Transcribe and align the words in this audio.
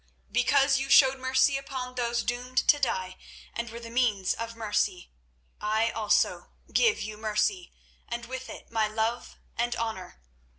Because 0.31 0.79
you 0.79 0.89
showed 0.89 1.19
mercy 1.19 1.57
upon 1.59 1.93
those 1.93 2.23
doomed 2.23 2.57
to 2.67 2.79
die 2.79 3.17
and 3.53 3.69
were 3.69 3.79
the 3.79 3.91
means 3.91 4.33
of 4.33 4.55
mercy, 4.55 5.11
I 5.61 5.91
also 5.91 6.53
give 6.73 6.99
you 7.01 7.17
mercy, 7.17 7.71
and 8.09 8.25
with 8.25 8.49
it 8.49 8.71
my 8.71 8.87
love 8.87 9.37
and 9.59 9.75
honour. 9.75 10.19